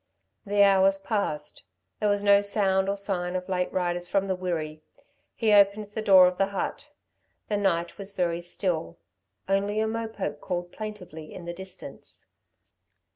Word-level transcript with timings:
The 0.47 0.63
hours 0.63 0.97
passed. 0.97 1.61
There 1.99 2.09
was 2.09 2.23
no 2.23 2.41
sound 2.41 2.89
or 2.89 2.97
sign 2.97 3.35
of 3.35 3.47
late 3.47 3.71
riders 3.71 4.09
from 4.09 4.25
the 4.27 4.35
Wirree. 4.35 4.81
He 5.35 5.53
opened 5.53 5.91
the 5.91 6.01
door 6.01 6.25
of 6.25 6.39
the 6.39 6.47
hut. 6.47 6.87
The 7.49 7.57
night 7.57 7.99
was 7.99 8.11
very 8.11 8.41
still. 8.41 8.97
Only 9.47 9.79
a 9.79 9.85
mopoke 9.87 10.41
called 10.41 10.71
plaintively 10.71 11.31
in 11.31 11.45
the 11.45 11.53
distance. 11.53 12.25